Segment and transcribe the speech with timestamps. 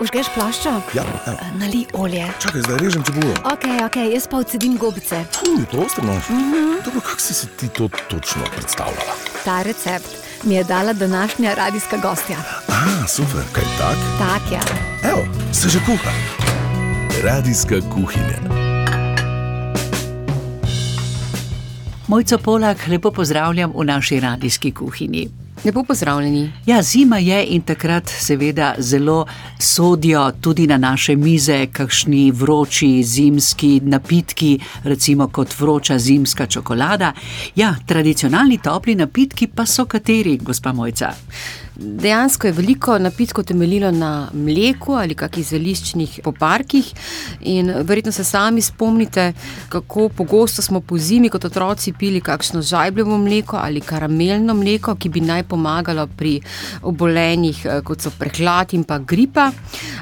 [0.00, 0.72] Užgeš plaščo?
[0.94, 1.36] Ja, evo.
[1.58, 2.26] Nali olje.
[2.42, 3.32] Čakaj, zdaj režem čebulo.
[3.44, 5.24] Ok, ok, jaz pa odsedim gobice.
[5.48, 6.30] Uj, to ostro nož.
[6.84, 9.14] Dobro, kako si si ti to točno predstavljala?
[9.44, 10.08] Ta recept
[10.44, 12.36] mi je dala današnja radijska gostja.
[12.68, 13.96] A, super, kaj tak?
[14.18, 14.62] Tak ja.
[15.10, 16.10] Evo, se že kuha.
[17.22, 18.38] Radijska kuhinja.
[22.06, 25.28] Mojco Polak, lepo pozdravljam v naši radijski kuhinji.
[25.64, 26.52] Lepo pozdravljeni.
[26.66, 29.26] Ja, zima je in takrat seveda zelo
[29.58, 37.12] sodijo tudi na naše mize kakšni vroči zimski napitki, recimo kot vroča zimska čokolada.
[37.56, 41.12] Ja, tradicionalni topli napitki pa so kateri, gospa Mojca?
[41.78, 46.86] Dejansko je veliko napitkov temeljilo na mleku ali kakih zeliščnih poparkih.
[47.40, 49.32] In verjetno se sami spomnite,
[49.68, 55.08] kako pogosto smo po zimi kot otroci pili kakšno žajbljevo mleko ali karamelno mleko, ki
[55.08, 56.40] bi naj pomagalo pri
[56.82, 59.52] obolenjih, eh, kot so prehlad in pa gripa.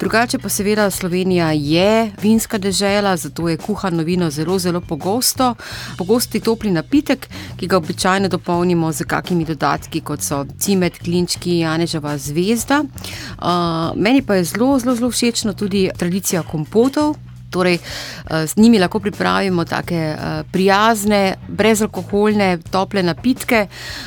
[0.00, 5.54] Drugače pa seveda Slovenija je vinska dežela, zato je kuhano vino zelo, zelo pogosto.
[5.98, 11.57] Pogosti topli napitek, ki ga običajno dopolnimo z kakimi dodatki, kot so cimet, klinčki.
[11.60, 12.82] Janeževa zvezda.
[12.82, 17.16] Uh, meni pa je zelo, zelo, zelo všeč tudi tradicija kompotov.
[17.50, 17.78] Torej,
[18.46, 19.94] z njimi lahko pripravimo tako
[20.52, 23.66] prijazne, brezalkoholne, tople napitke,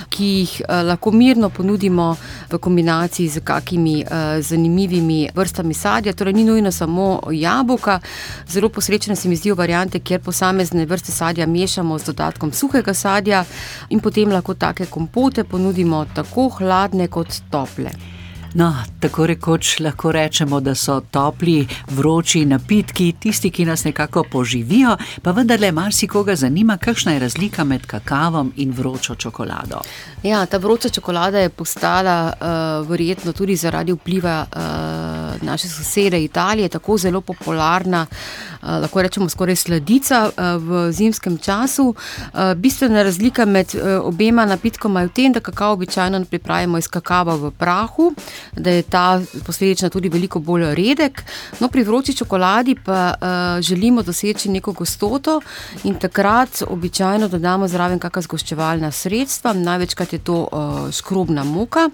[0.09, 2.15] ki jih lahko mirno ponudimo
[2.51, 4.05] v kombinaciji z kakimi
[4.39, 6.13] zanimivimi vrstami sadja.
[6.13, 7.99] Torej, ni nujno samo jabolka,
[8.47, 13.45] zelo posrečene se mi zdijo variante, kjer posamezne vrste sadja mešamo z dodatkom suhega sadja
[13.89, 18.20] in potem lahko take kompote ponudimo tako hladne kot tople.
[18.53, 24.97] No, tako rekoč lahko rečemo, da so topli, vroči napitki tisti, ki nas nekako poživijo,
[25.21, 29.79] pa vendarle marsikoga zanima, kakšna je razlika med kakavom in vročo čokolado.
[30.23, 36.69] Ja, ta vroča čokolada je postala uh, verjetno tudi zaradi vpliva uh, naše sosede Italije
[36.69, 41.93] tako zelo popularna, uh, lahko rečemo skoraj sladica uh, v zimskem času.
[41.93, 47.35] Uh, bistvena razlika med obema napitkoma je v tem, da kakao običajno pripravimo iz kakava
[47.35, 48.11] v prahu
[48.55, 51.23] da je ta posledično tudi veliko bolj redek.
[51.59, 53.13] No, pri vroči čokoladi pa
[53.61, 55.41] želimo doseči neko gostoto
[55.83, 60.47] in takrat običajno dodamo zraven kakšna zgoščevalna sredstva, največkrat je to
[60.91, 61.89] škrobna muka,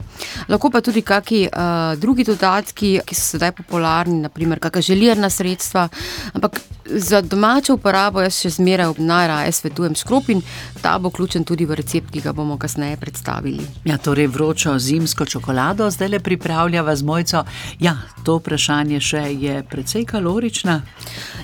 [0.48, 5.88] lahko pa tudi kakšni uh, drugi dodatki, ki so sedaj popularni, naprimer kakšna želirna sredstva.
[6.34, 6.57] Ampak
[6.90, 10.42] za domačo uporabo jaz še zmeraj najraje svetujem škrob in
[10.82, 13.66] ta bo vključen tudi v recept, ki ga bomo kasneje predstavili.
[13.86, 17.44] Ja, torej vročo zimsko čokolado zdaj le pripravljava z mojco.
[17.80, 20.82] Ja, to vprašanje še je precej kalorična.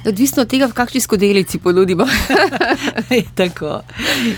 [0.07, 2.07] Odvisno od tega, v kakšni skodelici ponudimo.
[3.39, 3.81] tako.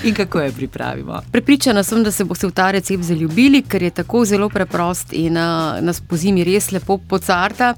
[0.03, 1.21] In kako jo pripravimo?
[1.31, 5.37] Prepričana sem, da se boste v ta recept zaljubili, ker je tako zelo preprost in
[5.37, 7.73] uh, nas po zimi res lepo pocarta.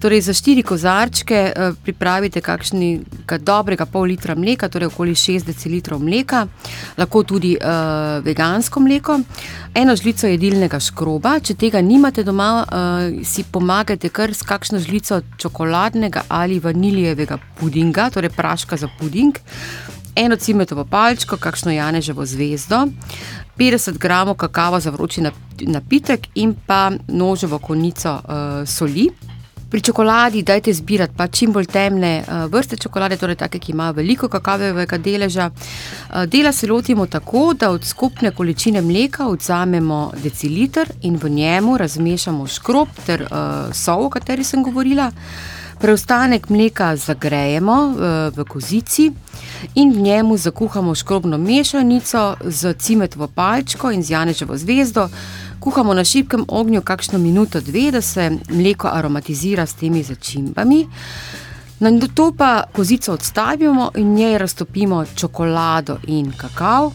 [0.00, 6.00] Torej, za štiri kozarčke uh, pripravite kakšnega dobrega pol litra mleka, torej okoli 6 decilitrov
[6.02, 6.46] mleka,
[6.98, 9.18] lahko tudi uh, vegansko mleko,
[9.74, 11.38] eno žlico jedilnega škroba.
[11.40, 18.10] Če tega nimate doma, uh, si pomagajte kar s kakšno žlico čokoladnega ali vaniljevega pudinga,
[18.10, 19.38] torej praška za puding.
[20.16, 22.86] Eno cimetovo palčko, kakšno janeževo zvezdo,
[23.58, 25.22] 50 gramov kakava za vroči
[25.60, 29.10] napitek in pa noževo konico uh, soli.
[29.70, 33.96] Pri čokoladi dajte zbirati pa čim bolj temne uh, vrste čokolade, torej take, ki imajo
[33.98, 35.50] veliko kakavega deleža.
[35.50, 41.76] Uh, dela se lotimo tako, da od skupne količine mleka vzamemo deciliter in v njemu
[41.78, 45.10] razmešamo škrob ter uh, sol, o kateri sem govorila.
[45.80, 47.76] Preostanek mleka zagrejemo
[48.36, 49.12] v kozici
[49.74, 55.08] in v njemu zakuhamo škrobno mešanico z cimetovo palčko in z janeževo zvezdo.
[55.60, 60.86] Kuhamo na šibkem ognju kakšno minuto, dve, da se mleko aromatizira s temi začimbami.
[61.80, 66.92] Na to pa kozico odstavimo in v njej raztopimo čokolado in kakao.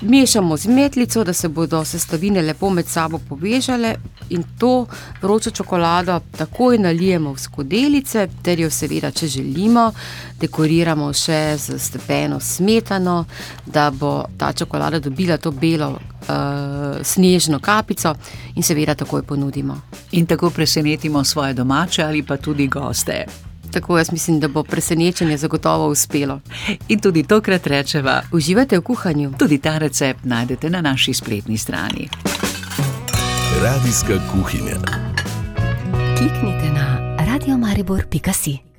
[0.00, 3.94] Mešamo z metlico, da se bodo sestavine lepo med sabo povežale,
[4.28, 4.86] in to
[5.22, 9.92] vročo čokolado takoj nalijemo v skodelice, ter jo, seveda, če želimo,
[10.40, 13.24] dekoriramo še z stepeno smetano,
[13.66, 18.14] da bo ta čokolada dobila to belo, uh, snežno kapico,
[18.54, 19.80] in seveda takoj ponudimo.
[20.12, 23.45] In tako presenetimo svoje domače ali pa tudi goste.
[23.76, 26.40] Tako jaz mislim, da bo presenečenje zagotovo uspelo.
[26.88, 29.32] In tudi tokrat rečeva: Uživajte v kuhanju.
[29.38, 32.08] Tudi ta recept najdete na naši spletni strani.
[33.62, 34.76] Radijska kuhinja.
[36.18, 38.75] Kliknite na radiomaribor.si.